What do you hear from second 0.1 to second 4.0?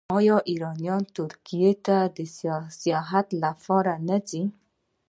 آیا ایرانیان ترکیې ته د سیاحت لپاره